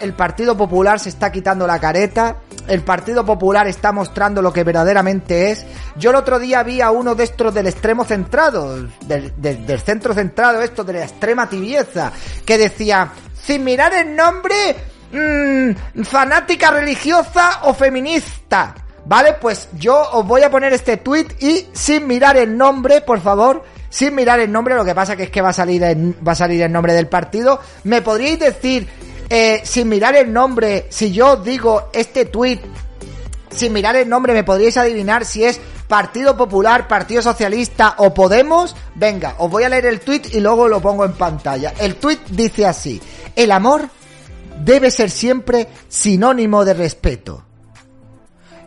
[0.00, 2.36] El Partido Popular se está quitando la careta.
[2.66, 5.64] El Partido Popular está mostrando lo que verdaderamente es.
[5.96, 10.60] Yo el otro día vi a uno de estos del extremo centrado, del, centro centrado,
[10.62, 12.12] esto de la extrema tibieza,
[12.44, 13.10] que decía,
[13.42, 14.76] sin mirar el nombre,
[15.12, 18.74] mm, fanática religiosa o feminista.
[19.06, 23.20] Vale, pues yo os voy a poner este tweet y sin mirar el nombre, por
[23.20, 26.14] favor, sin mirar el nombre, lo que pasa que es que va a salir en-
[26.26, 27.58] va a salir el nombre del partido.
[27.84, 28.86] ¿Me podríais decir,
[29.30, 32.60] eh, sin mirar el nombre, si yo digo este tweet,
[33.50, 38.76] sin mirar el nombre, me podríais adivinar si es Partido Popular, Partido Socialista o Podemos?
[38.94, 41.72] Venga, os voy a leer el tweet y luego lo pongo en pantalla.
[41.78, 43.00] El tweet dice así:
[43.34, 43.88] El amor
[44.62, 47.42] debe ser siempre sinónimo de respeto.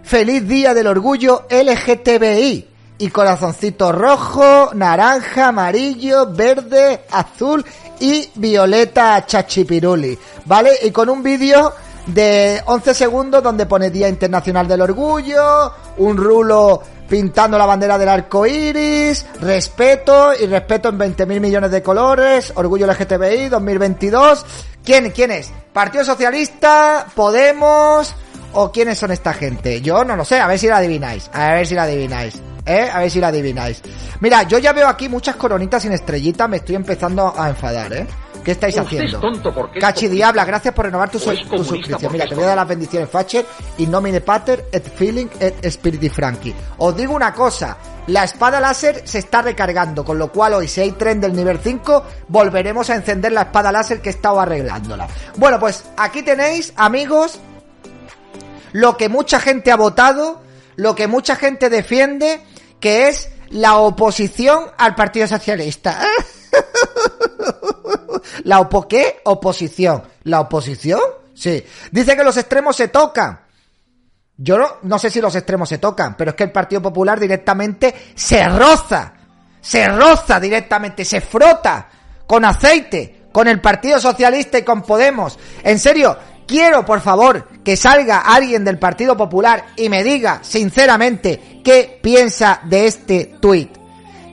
[0.04, 2.68] Feliz Día del Orgullo LGTBI.
[2.98, 7.66] Y corazoncito rojo, naranja, amarillo, verde, azul
[8.00, 10.18] y violeta chachipiruli.
[10.46, 10.72] ¿Vale?
[10.84, 11.74] Y con un vídeo
[12.08, 18.08] de 11 segundos donde pone Día Internacional del Orgullo, un rulo pintando la bandera del
[18.08, 24.46] arco iris, respeto y respeto en 20.000 millones de colores, Orgullo LGTBI 2022.
[24.84, 25.52] ¿Quién, quién es?
[25.74, 27.06] ¿Partido Socialista?
[27.14, 28.16] ¿Podemos?
[28.54, 29.82] ¿O quiénes son esta gente?
[29.82, 31.30] Yo no lo sé, a ver si la adivináis.
[31.34, 32.42] A ver si la adivináis.
[32.66, 32.90] ¿Eh?
[32.94, 33.82] A ver si la adivináis.
[34.20, 38.06] Mira, yo ya veo aquí muchas coronitas sin estrellita, me estoy empezando a enfadar, ¿eh?
[38.44, 39.18] ¿Qué estáis Usted haciendo?
[39.18, 40.08] es tonto porque Cachi.
[40.08, 41.30] Diabla, gracias por renovar tu, su-
[41.64, 42.12] suscripción.
[42.12, 43.46] Mira, te voy a dar las bendiciones Facher
[43.78, 46.54] y nomine pater et feeling et spiriti franchi.
[46.80, 50.82] Os digo una cosa, la espada láser se está recargando, con lo cual hoy si
[50.82, 55.08] hay tren del nivel 5, volveremos a encender la espada láser que he estado arreglándola.
[55.38, 57.40] Bueno, pues aquí tenéis, amigos,
[58.72, 60.42] lo que mucha gente ha votado,
[60.76, 62.42] lo que mucha gente defiende,
[62.80, 66.02] que es la oposición al Partido Socialista.
[68.44, 69.22] ¿La opo qué?
[69.26, 70.04] Oposición.
[70.24, 71.02] ¿La oposición?
[71.34, 71.64] Sí.
[71.92, 73.42] Dice que los extremos se tocan.
[74.38, 77.20] Yo no, no sé si los extremos se tocan, pero es que el Partido Popular
[77.20, 79.14] directamente se roza.
[79.60, 81.88] Se roza directamente, se frota
[82.26, 85.38] con aceite con el Partido Socialista y con Podemos.
[85.64, 86.18] En serio,
[86.52, 92.60] quiero por favor que salga alguien del Partido Popular y me diga sinceramente qué piensa
[92.66, 93.70] de este tuit.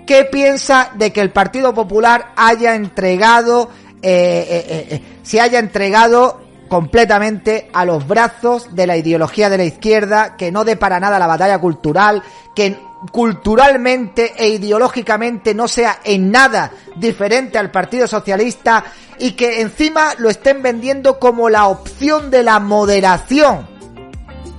[0.05, 3.71] ¿Qué piensa de que el Partido Popular haya entregado,
[4.03, 9.65] eh, eh, eh, se haya entregado completamente a los brazos de la ideología de la
[9.65, 12.23] izquierda, que no dé para nada la batalla cultural,
[12.57, 12.77] que
[13.13, 18.85] culturalmente e ideológicamente no sea en nada diferente al Partido Socialista
[19.19, 23.79] y que encima lo estén vendiendo como la opción de la moderación?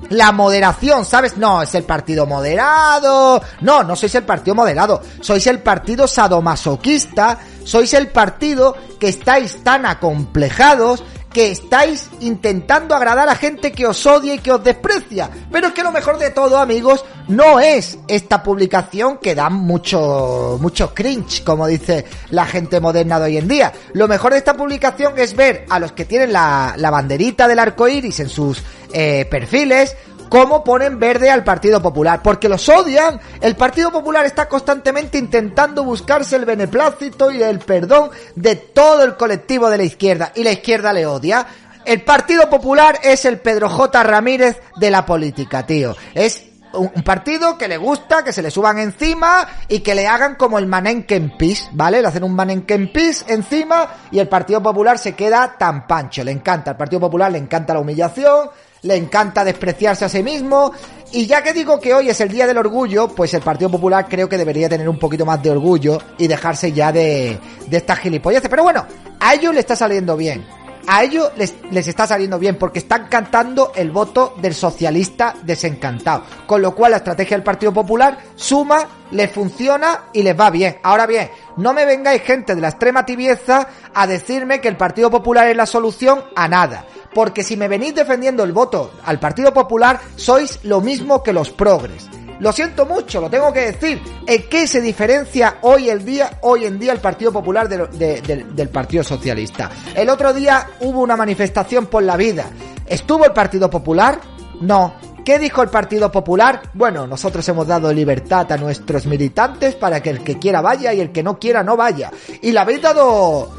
[0.09, 1.37] la moderación, ¿sabes?
[1.37, 3.41] No, es el partido moderado.
[3.61, 5.01] No, no sois el partido moderado.
[5.21, 7.37] Sois el partido sadomasoquista.
[7.63, 14.05] Sois el partido que estáis tan acomplejados que estáis intentando agradar a gente que os
[14.05, 15.29] odia y que os desprecia.
[15.51, 20.57] Pero es que lo mejor de todo, amigos, no es esta publicación que da mucho,
[20.59, 23.71] mucho cringe, como dice la gente moderna de hoy en día.
[23.93, 27.59] Lo mejor de esta publicación es ver a los que tienen la, la banderita del
[27.59, 29.95] arco iris en sus eh, perfiles,
[30.29, 33.19] cómo ponen verde al Partido Popular, porque los odian.
[33.41, 39.15] El Partido Popular está constantemente intentando buscarse el beneplácito y el perdón de todo el
[39.15, 41.45] colectivo de la izquierda, y la izquierda le odia.
[41.85, 44.03] El Partido Popular es el Pedro J.
[44.03, 45.95] Ramírez de la política, tío.
[46.13, 46.43] Es
[46.73, 50.59] un partido que le gusta, que se le suban encima y que le hagan como
[50.59, 52.01] el Manenken Peace, ¿vale?
[52.01, 56.23] Le hacen un Manenken Peace encima y el Partido Popular se queda tan pancho.
[56.23, 58.49] Le encanta, al Partido Popular le encanta la humillación,
[58.83, 60.71] le encanta despreciarse a sí mismo.
[61.11, 64.05] Y ya que digo que hoy es el Día del Orgullo, pues el Partido Popular
[64.07, 67.97] creo que debería tener un poquito más de orgullo y dejarse ya de, de estas
[67.99, 68.49] gilipolleces.
[68.49, 68.85] Pero bueno,
[69.19, 70.45] a ellos le está saliendo bien.
[70.87, 76.23] A ellos les, les está saliendo bien porque están cantando el voto del socialista desencantado.
[76.45, 80.77] Con lo cual la estrategia del Partido Popular suma, les funciona y les va bien.
[80.83, 85.09] Ahora bien, no me vengáis gente de la extrema tibieza a decirme que el Partido
[85.09, 89.53] Popular es la solución a nada porque si me venís defendiendo el voto al Partido
[89.53, 92.07] Popular, sois lo mismo que los progres.
[92.39, 94.01] Lo siento mucho, lo tengo que decir.
[94.25, 99.03] ¿En qué se diferencia hoy el día, hoy en día el Partido Popular del Partido
[99.03, 99.69] Socialista?
[99.93, 102.45] El otro día hubo una manifestación por la vida.
[102.85, 104.19] ¿Estuvo el Partido Popular?
[104.61, 104.93] No.
[105.25, 106.61] ¿Qué dijo el Partido Popular?
[106.73, 111.01] Bueno, nosotros hemos dado libertad a nuestros militantes para que el que quiera vaya y
[111.01, 112.09] el que no quiera no vaya.
[112.41, 113.51] Y le habéis dado,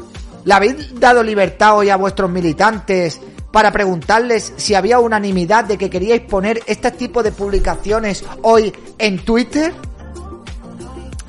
[0.43, 3.21] le habéis dado libertad hoy a vuestros militantes
[3.51, 9.23] para preguntarles si había unanimidad de que queríais poner este tipo de publicaciones hoy en
[9.23, 9.73] Twitter?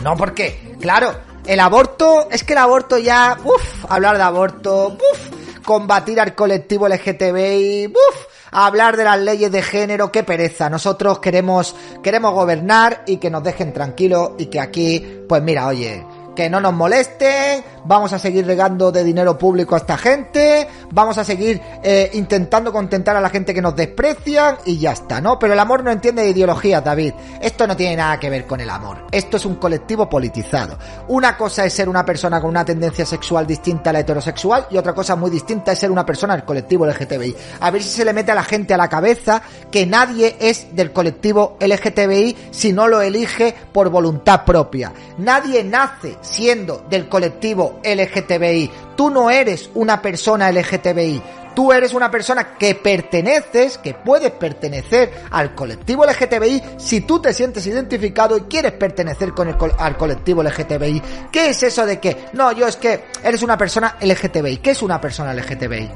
[0.02, 1.14] No, porque, claro,
[1.46, 6.88] el aborto, es que el aborto ya, uff, hablar de aborto, uff, combatir al colectivo
[6.88, 10.68] LGTBI, uff, hablar de las leyes de género, qué pereza.
[10.70, 16.04] Nosotros queremos, queremos gobernar y que nos dejen tranquilos y que aquí, pues mira, oye,
[16.34, 21.18] que no nos molesten, vamos a seguir regando de dinero público a esta gente, vamos
[21.18, 25.38] a seguir eh, intentando contentar a la gente que nos desprecian y ya está, ¿no?
[25.38, 27.14] Pero el amor no entiende de ideología, David.
[27.40, 29.06] Esto no tiene nada que ver con el amor.
[29.10, 30.78] Esto es un colectivo politizado.
[31.08, 34.76] Una cosa es ser una persona con una tendencia sexual distinta a la heterosexual y
[34.76, 37.34] otra cosa muy distinta es ser una persona del colectivo LGTBI.
[37.60, 40.74] A ver si se le mete a la gente a la cabeza que nadie es
[40.74, 44.92] del colectivo LGTBI si no lo elige por voluntad propia.
[45.18, 48.70] Nadie nace siendo del colectivo LGTBI.
[48.96, 51.22] Tú no eres una persona LGTBI.
[51.54, 57.34] Tú eres una persona que perteneces, que puedes pertenecer al colectivo LGTBI si tú te
[57.34, 61.02] sientes identificado y quieres pertenecer con el, al colectivo LGTBI.
[61.30, 64.58] ¿Qué es eso de que, no, yo es que eres una persona LGTBI?
[64.58, 65.90] ¿Qué es una persona LGTBI?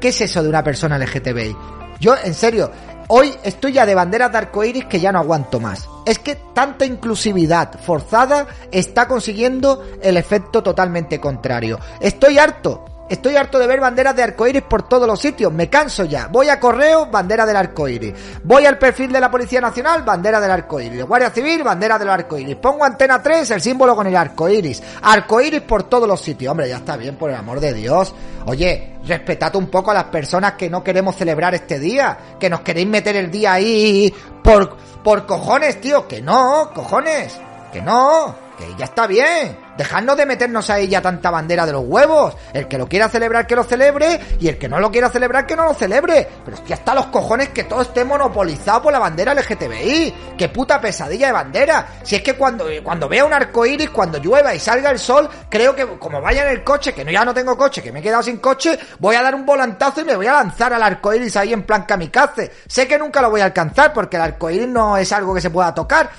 [0.00, 1.56] ¿Qué es eso de una persona LGTBI?
[2.00, 2.70] Yo, en serio,
[3.14, 5.86] Hoy estoy ya de banderas de arcoiris que ya no aguanto más.
[6.04, 11.78] Es que tanta inclusividad forzada está consiguiendo el efecto totalmente contrario.
[12.00, 12.91] Estoy harto.
[13.08, 15.52] Estoy harto de ver banderas de arcoíris por todos los sitios.
[15.52, 16.28] Me canso ya.
[16.28, 18.14] Voy a correo, bandera del arcoíris.
[18.42, 21.04] Voy al perfil de la Policía Nacional, bandera del arcoíris.
[21.04, 22.56] Guardia Civil, bandera del arcoíris.
[22.56, 24.82] Pongo antena 3, el símbolo con el arcoíris.
[25.02, 26.50] Arcoíris por todos los sitios.
[26.50, 28.14] Hombre, ya está bien, por el amor de Dios.
[28.46, 32.16] Oye, respetad un poco a las personas que no queremos celebrar este día.
[32.40, 36.08] Que nos queréis meter el día ahí por, por cojones, tío.
[36.08, 37.38] Que no, cojones.
[37.72, 38.41] Que no.
[38.58, 39.56] Que ya está bien.
[39.76, 42.36] Dejadnos de meternos ahí ya tanta bandera de los huevos.
[42.52, 44.20] El que lo quiera celebrar, que lo celebre.
[44.38, 46.28] Y el que no lo quiera celebrar, que no lo celebre.
[46.44, 50.14] Pero es que hasta los cojones que todo esté monopolizado por la bandera LGTBI.
[50.36, 51.86] Qué puta pesadilla de bandera.
[52.02, 55.28] Si es que cuando, cuando vea un arco iris, cuando llueva y salga el sol,
[55.48, 58.00] creo que como vaya en el coche, que no, ya no tengo coche, que me
[58.00, 60.82] he quedado sin coche, voy a dar un volantazo y me voy a lanzar al
[60.82, 62.52] arco iris ahí en plan kamikaze.
[62.66, 65.40] Sé que nunca lo voy a alcanzar porque el arco iris no es algo que
[65.40, 66.10] se pueda tocar.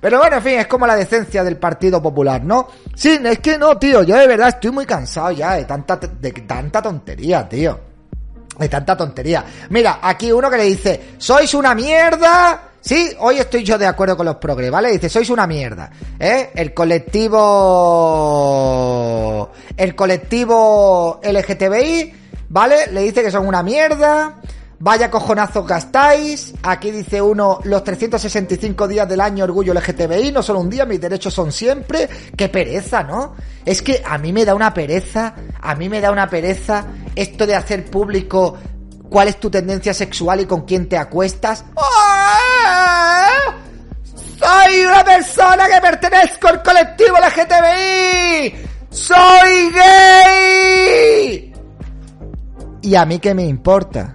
[0.00, 2.68] Pero bueno, en fin, es como la decencia del Partido Popular, ¿no?
[2.94, 6.32] Sí, es que no, tío, yo de verdad estoy muy cansado ya de tanta, de
[6.32, 7.80] tanta tontería, tío.
[8.58, 9.44] De tanta tontería.
[9.70, 12.62] Mira, aquí uno que le dice, sois una mierda.
[12.80, 14.92] Sí, hoy estoy yo de acuerdo con los progres, ¿vale?
[14.92, 15.90] Dice, sois una mierda.
[16.18, 16.50] ¿Eh?
[16.54, 17.42] El colectivo...
[19.76, 22.14] El colectivo LGTBI,
[22.48, 22.86] ¿vale?
[22.92, 24.34] Le dice que son una mierda.
[24.80, 26.54] Vaya cojonazos gastáis.
[26.62, 31.00] Aquí dice uno, los 365 días del año orgullo LGTBI, no solo un día, mis
[31.00, 32.08] derechos son siempre.
[32.36, 33.34] Qué pereza, ¿no?
[33.64, 37.46] Es que a mí me da una pereza, a mí me da una pereza esto
[37.46, 38.56] de hacer público
[39.10, 41.64] cuál es tu tendencia sexual y con quién te acuestas.
[41.76, 43.54] ¡Ah!
[44.38, 48.68] Soy una persona que pertenezco al colectivo LGTBI.
[48.90, 51.52] Soy gay
[52.82, 54.14] ¿Y a mí qué me importa?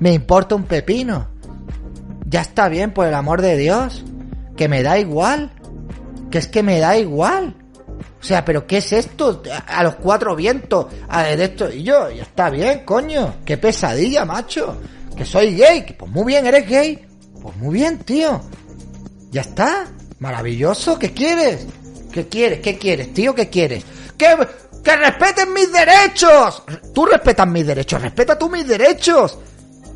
[0.00, 1.28] Me importa un pepino.
[2.26, 4.04] Ya está bien, por el amor de Dios.
[4.56, 5.52] Que me da igual.
[6.30, 7.54] Que es que me da igual.
[8.20, 9.42] O sea, pero ¿qué es esto?
[9.66, 13.36] A los cuatro vientos, a de esto y yo, ya está bien, coño.
[13.44, 14.76] Qué pesadilla, macho.
[15.16, 15.96] Que soy gay.
[15.98, 16.98] Pues muy bien, eres gay.
[17.40, 18.40] Pues muy bien, tío.
[19.30, 19.86] Ya está.
[20.18, 20.98] Maravilloso.
[20.98, 21.66] ¿Qué quieres?
[22.12, 22.60] ¿Qué quieres?
[22.60, 23.34] ¿Qué quieres, tío?
[23.34, 23.84] ¿Qué quieres?
[24.18, 24.36] ¡Que,
[24.84, 26.62] que respeten mis derechos!
[26.92, 28.02] Tú respetas mis derechos.
[28.02, 29.38] Respeta tú mis derechos.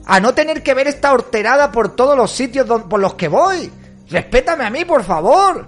[0.07, 3.71] A no tener que ver esta horterada por todos los sitios por los que voy.
[4.11, 5.67] Respétame a mí, por favor.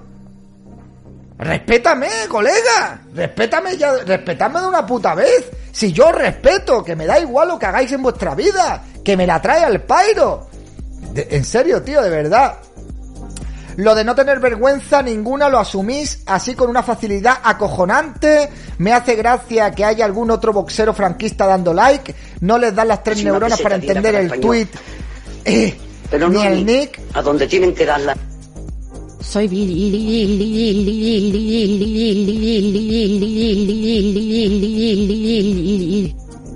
[1.39, 3.03] Respétame, colega.
[3.15, 5.51] Respétame ya, respétame de una puta vez.
[5.73, 9.27] Si yo respeto, que me da igual lo que hagáis en vuestra vida, que me
[9.27, 10.49] la trae al pairo.
[11.15, 12.57] en serio, tío, de verdad.
[13.77, 18.49] Lo de no tener vergüenza ninguna lo asumís así con una facilidad acojonante.
[18.79, 22.15] Me hace gracia que haya algún otro boxero franquista dando like.
[22.41, 24.69] No les dan las tres neuronas para entender el tweet.
[25.45, 25.77] Eh,
[26.11, 27.01] Pero ni no el nick.
[27.15, 28.17] A donde tienen que dar la...
[29.21, 29.47] Soy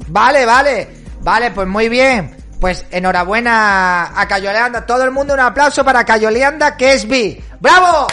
[0.09, 0.89] Vale, vale.
[1.23, 2.40] Vale, pues muy bien.
[2.61, 4.85] Pues enhorabuena a Cayoleanda.
[4.85, 7.43] Todo el mundo un aplauso para Cayoleanda, que es bi.
[7.59, 8.07] ¡Bravo!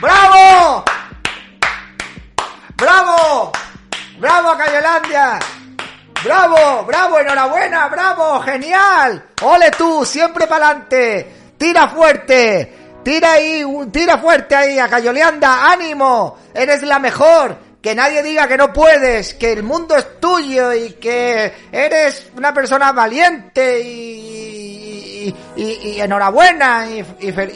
[0.00, 0.84] ¡Bravo!
[2.76, 3.52] ¡Bravo!
[4.18, 5.38] ¡Bravo, Cayolandia!
[6.22, 6.84] ¡Bravo!
[6.84, 7.18] ¡Bravo!
[7.18, 7.88] ¡Enhorabuena!
[7.88, 8.40] ¡Bravo!
[8.42, 9.24] ¡Genial!
[9.40, 10.04] ¡Ole tú!
[10.04, 11.54] ¡Siempre para adelante!
[11.56, 13.00] ¡Tira fuerte!
[13.02, 13.64] ¡Tira ahí!
[13.90, 14.78] ¡Tira fuerte ahí!
[14.78, 15.70] ¡A Cayoleanda!
[15.72, 16.36] ¡Ánimo!
[16.52, 17.56] ¡Eres la mejor!
[17.82, 22.54] Que nadie diga que no puedes, que el mundo es tuyo y que eres una
[22.54, 27.02] persona valiente y, y, enhorabuena y,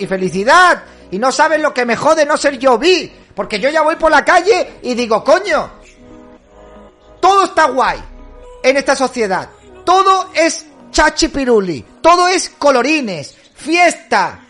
[0.07, 0.83] felicidad.
[1.13, 3.95] Y no sabes lo que me jode no ser yo vi, porque yo ya voy
[3.95, 5.71] por la calle y digo, coño,
[7.21, 8.03] todo está guay
[8.65, 9.49] en esta sociedad.
[9.85, 14.41] Todo es chachi piruli, todo es colorines, fiesta,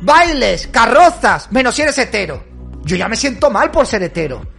[0.00, 2.42] bailes, carrozas, menos si eres hetero.
[2.82, 4.57] Yo ya me siento mal por ser hetero.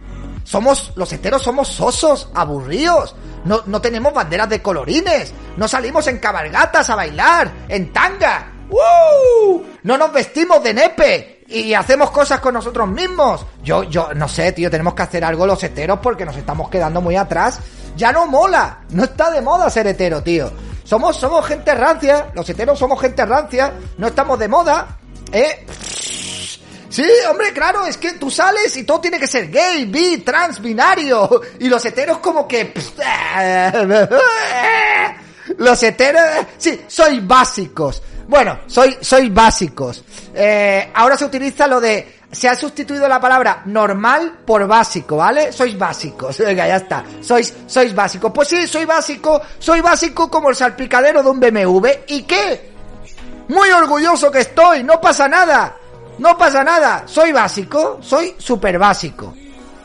[0.50, 3.14] Somos, los heteros somos sosos, aburridos.
[3.44, 5.32] No, no tenemos banderas de colorines.
[5.56, 8.50] No salimos en cabalgatas a bailar, en tanga.
[8.68, 9.62] ¡Uh!
[9.84, 13.46] No nos vestimos de nepe y hacemos cosas con nosotros mismos.
[13.62, 17.00] Yo, yo, no sé, tío, tenemos que hacer algo los heteros porque nos estamos quedando
[17.00, 17.60] muy atrás.
[17.94, 18.80] Ya no mola.
[18.90, 20.50] No está de moda ser hetero, tío.
[20.82, 22.32] Somos, somos gente rancia.
[22.34, 23.72] Los heteros somos gente rancia.
[23.98, 24.98] No estamos de moda.
[25.30, 25.64] ¿Eh?
[26.90, 30.60] Sí, hombre, claro, es que tú sales y todo tiene que ser gay, bi, trans,
[30.60, 31.40] binario.
[31.60, 32.74] Y los heteros como que...
[35.58, 36.22] Los heteros...
[36.58, 38.02] Sí, soy básicos.
[38.26, 40.04] Bueno, soy, soy básicos.
[40.34, 42.18] Eh, ahora se utiliza lo de...
[42.30, 45.52] Se ha sustituido la palabra normal por básico, ¿vale?
[45.52, 46.38] Sois básicos.
[46.46, 47.04] Venga, ya está.
[47.20, 48.32] Sois, sois básicos.
[48.32, 49.40] Pues sí, soy básico.
[49.58, 51.88] Soy básico como el salpicadero de un BMW.
[52.08, 52.70] ¿Y qué?
[53.48, 54.84] Muy orgulloso que estoy.
[54.84, 55.79] No pasa nada.
[56.20, 59.34] No pasa nada, soy básico, soy súper básico.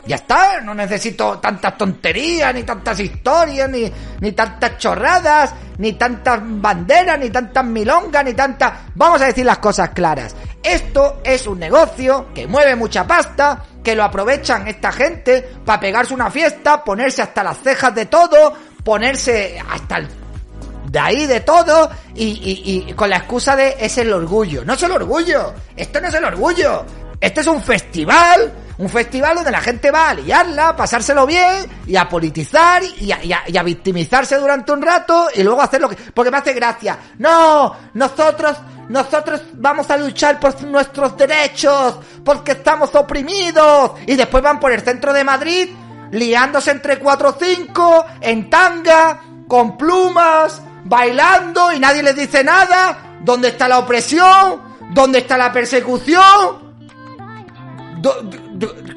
[0.06, 3.90] Ya está, no necesito tantas tonterías, ni tantas historias, ni,
[4.20, 8.70] ni tantas chorradas, ni tantas banderas, ni tantas milongas, ni tantas...
[8.94, 10.36] Vamos a decir las cosas claras.
[10.62, 16.12] Esto es un negocio que mueve mucha pasta, que lo aprovechan esta gente para pegarse
[16.12, 18.52] una fiesta, ponerse hasta las cejas de todo,
[18.84, 20.25] ponerse hasta el
[20.96, 24.64] de ahí de todo y, con la excusa de es el orgullo.
[24.64, 26.86] No es el orgullo, esto no es el orgullo.
[27.20, 31.66] Este es un festival, un festival donde la gente va a liarla, a pasárselo bien
[31.86, 33.20] y a politizar y a,
[33.58, 35.96] a, victimizarse durante un rato y luego hacer lo que...
[35.96, 36.98] Porque me hace gracia.
[37.18, 38.56] No, nosotros
[38.88, 43.92] nosotros vamos a luchar por nuestros derechos, porque estamos oprimidos.
[44.06, 45.68] Y después van por el centro de Madrid,
[46.12, 53.18] liándose entre cuatro o cinco, en tanga, con plumas, bailando y nadie les dice nada.
[53.20, 54.62] ¿Dónde está la opresión?
[54.92, 56.66] ¿Dónde está la persecución?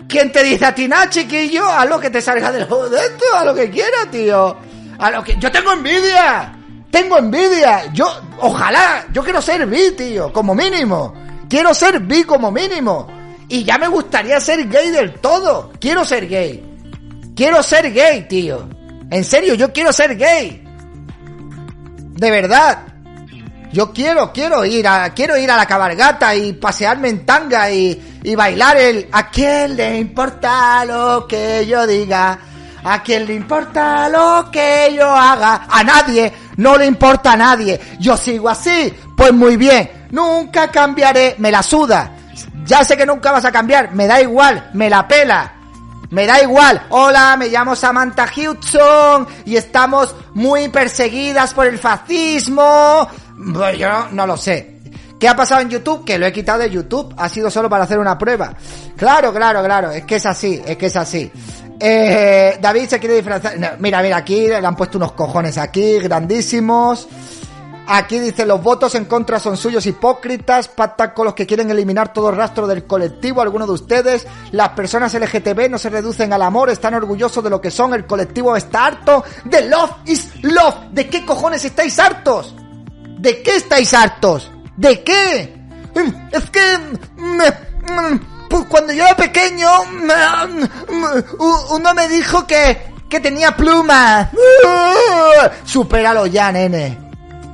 [0.07, 1.69] ¿Quién te dice a ti nada, chiquillo?
[1.69, 4.55] A lo que te salga del de esto, a lo que quieras, tío.
[4.97, 5.35] A lo que.
[5.39, 6.55] Yo tengo envidia.
[6.91, 7.91] Tengo envidia.
[7.93, 8.07] Yo,
[8.39, 11.13] ojalá, yo quiero ser bi, tío, como mínimo.
[11.49, 13.07] Quiero ser bi como mínimo.
[13.47, 15.71] Y ya me gustaría ser gay del todo.
[15.79, 16.63] Quiero ser gay.
[17.35, 18.67] Quiero ser gay, tío.
[19.09, 20.68] En serio, yo quiero ser gay.
[22.19, 22.79] De verdad.
[23.71, 28.19] Yo quiero, quiero ir a, quiero ir a la cabalgata y pasearme en tanga y,
[28.23, 32.37] y bailar el ¿A quién le importa lo que yo diga?
[32.83, 35.67] ¿A quién le importa lo que yo haga?
[35.69, 37.79] A nadie, no le importa a nadie.
[37.99, 39.89] Yo sigo así, pues muy bien.
[40.11, 42.11] Nunca cambiaré, me la suda.
[42.65, 45.53] Ya sé que nunca vas a cambiar, me da igual, me la pela.
[46.11, 46.87] Me da igual.
[46.89, 53.07] Hola, me llamo Samantha Hudson y estamos muy perseguidas por el fascismo.
[53.53, 54.79] Pues yo no lo sé.
[55.19, 56.05] ¿Qué ha pasado en YouTube?
[56.05, 57.13] Que lo he quitado de YouTube.
[57.17, 58.55] Ha sido solo para hacer una prueba.
[58.95, 59.91] Claro, claro, claro.
[59.91, 61.31] Es que es así, es que es así.
[61.79, 63.77] Eh, David se quiere diferenciar.
[63.79, 67.07] mira, mira, aquí le han puesto unos cojones aquí, grandísimos.
[67.91, 72.13] Aquí dice, los votos en contra son suyos hipócritas, pactan con los que quieren eliminar
[72.13, 76.69] todo rastro del colectivo, algunos de ustedes, las personas LGTB no se reducen al amor,
[76.69, 80.75] están orgullosos de lo que son, el colectivo está harto de love is love.
[80.91, 82.53] ¿De qué cojones estáis hartos?
[83.17, 84.51] ¿De qué estáis hartos?
[84.77, 85.57] ¿De qué?
[86.31, 86.61] Es que...
[88.51, 89.67] Pues cuando yo era pequeño,
[91.71, 94.29] uno me dijo que, que tenía plumas.
[95.65, 97.08] Supéralo ya, nene.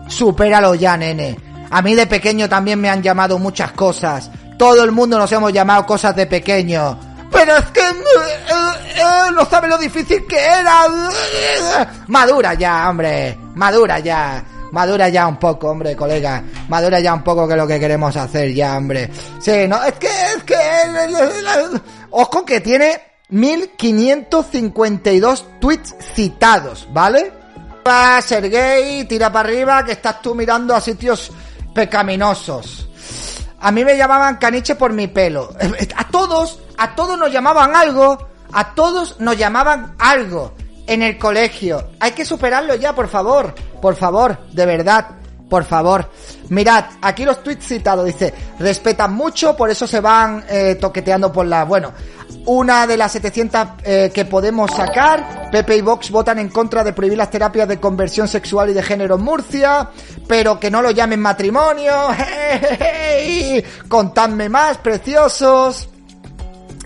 [0.08, 1.38] Supéralo ya, nene.
[1.70, 4.30] A mí de pequeño también me han llamado muchas cosas.
[4.58, 6.98] Todo el mundo nos hemos llamado cosas de pequeño.
[7.32, 7.84] Pero es que eh,
[8.96, 10.88] eh, no sabe lo difícil que era.
[12.08, 13.38] Madura ya, hombre.
[13.56, 14.44] Madura ya.
[14.72, 16.44] Madura ya un poco, hombre, colega.
[16.70, 19.12] Madura ya un poco que lo que queremos hacer ya, hombre.
[19.40, 20.56] Sí, no, es que, es que...
[22.12, 27.32] Ojo que tiene 1552 tweets citados, ¿vale?
[28.22, 31.32] Ser gay, tira para arriba, que estás tú mirando a sitios
[31.72, 32.90] pecaminosos.
[33.60, 35.54] A mí me llamaban caniche por mi pelo.
[35.96, 38.18] A todos, a todos nos llamaban algo,
[38.52, 40.54] a todos nos llamaban algo
[40.88, 41.92] en el colegio.
[42.00, 45.08] Hay que superarlo ya, por favor, por favor, de verdad.
[45.56, 46.10] Por favor,
[46.50, 51.46] mirad, aquí los tweets citados dice, respetan mucho, por eso se van eh, toqueteando por
[51.46, 51.64] la...
[51.64, 51.94] Bueno,
[52.48, 55.50] una de las 700 eh, que podemos sacar.
[55.52, 58.84] Pepe y Vox votan en contra de prohibir las terapias de conversión sexual y de
[58.84, 59.92] género en Murcia,
[60.28, 61.94] pero que no lo llamen matrimonio.
[63.88, 65.88] Contadme más, preciosos.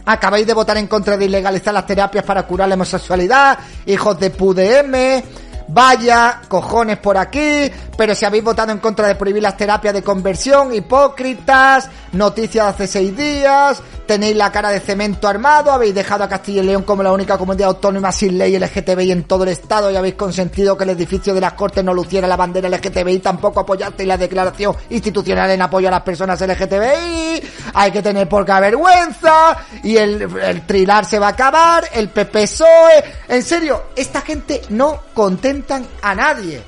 [0.06, 4.30] Acabáis de votar en contra de ilegalizar las terapias para curar la homosexualidad, hijos de
[4.30, 5.49] PUDM.
[5.72, 10.02] Vaya, cojones por aquí, pero si habéis votado en contra de prohibir las terapias de
[10.02, 16.24] conversión, hipócritas, noticias de hace seis días, tenéis la cara de cemento armado, habéis dejado
[16.24, 19.50] a Castilla y León como la única comunidad autónoma sin ley LGTBI en todo el
[19.50, 23.20] estado y habéis consentido que el edificio de las Cortes no luciera la bandera LGTBI,
[23.20, 27.44] tampoco apoyasteis la declaración institucional en apoyo a las personas LGTBI,
[27.76, 33.04] hay que tener poca vergüenza y el, el trilar se va a acabar, el PPSOE,
[33.28, 36.64] en serio, esta gente no contentan a nadie.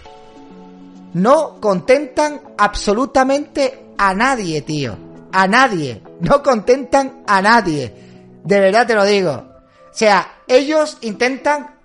[1.16, 4.96] No contentan absolutamente a nadie, tío
[5.32, 6.02] a nadie.
[6.22, 7.94] No contentan a nadie.
[8.44, 9.32] De verdad te lo digo.
[9.32, 11.76] O sea, ellos intentan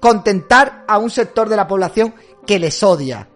[0.00, 2.14] contentar a un sector de la población
[2.46, 3.28] que les odia.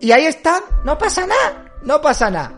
[0.00, 2.52] Y ahí están, no pasa nada, no pasa nada.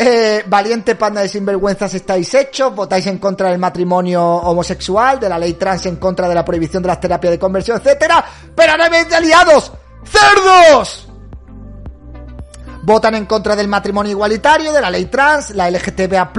[0.00, 5.38] Eh, valiente panda de sinvergüenzas estáis hechos, votáis en contra del matrimonio homosexual, de la
[5.38, 8.88] ley trans en contra de la prohibición de las terapias de conversión, etcétera, pero no
[8.88, 9.72] de aliados,
[10.04, 11.07] cerdos
[12.88, 16.32] votan en contra del matrimonio igualitario, de la ley trans, la LGTBA+,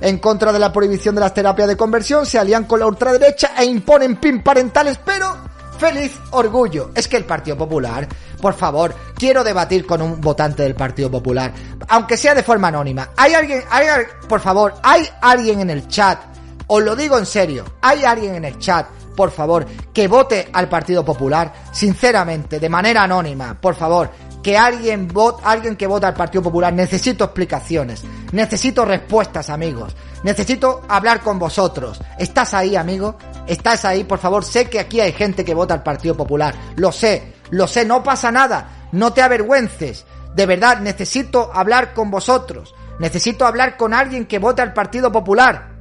[0.00, 3.52] en contra de la prohibición de las terapias de conversión, se alían con la ultraderecha
[3.56, 5.32] e imponen PIN parentales, pero
[5.78, 6.90] feliz orgullo.
[6.92, 8.08] Es que el Partido Popular,
[8.42, 11.52] por favor, quiero debatir con un votante del Partido Popular,
[11.88, 13.10] aunque sea de forma anónima.
[13.16, 13.86] Hay alguien, hay,
[14.28, 16.18] por favor, hay alguien en el chat,
[16.66, 20.68] os lo digo en serio, hay alguien en el chat por favor, que vote al
[20.68, 24.10] Partido Popular, sinceramente, de manera anónima, por favor,
[24.46, 30.82] que alguien vote, alguien que vota al Partido Popular, necesito explicaciones, necesito respuestas, amigos, necesito
[30.86, 32.00] hablar con vosotros.
[32.16, 33.16] ¿Estás ahí, amigo?
[33.48, 34.04] ¿Estás ahí?
[34.04, 37.66] Por favor, sé que aquí hay gente que vota al Partido Popular, lo sé, lo
[37.66, 40.06] sé, no pasa nada, no te avergüences,
[40.36, 45.75] de verdad, necesito hablar con vosotros, necesito hablar con alguien que vote al Partido Popular.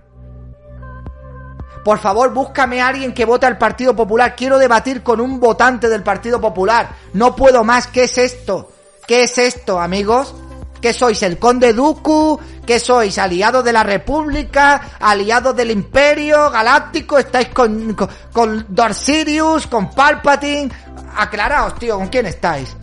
[1.85, 4.35] Por favor, búscame a alguien que vote al Partido Popular.
[4.35, 6.89] Quiero debatir con un votante del Partido Popular.
[7.13, 7.85] No puedo más.
[7.85, 8.71] ¿Qué es esto?
[9.05, 10.33] ¿Qué es esto, amigos?
[10.81, 11.21] ¿Qué sois?
[11.21, 12.39] ¿El Conde Duku?
[12.65, 13.19] ¿Qué sois?
[13.19, 14.97] ¿Aliados de la República?
[14.99, 17.19] ¿Aliados del Imperio Galáctico?
[17.19, 19.69] ¿Estáis con, con, con Darth?
[19.69, 20.71] ¿Con Palpatine?
[21.15, 22.75] Aclaraos, tío, ¿con quién estáis?